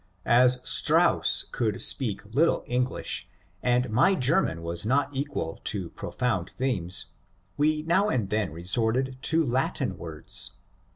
[0.25, 3.29] As Strauss could speak little English,
[3.61, 7.05] and my German was not equal to profound themes,
[7.55, 10.53] we now and then resorted to Latin words.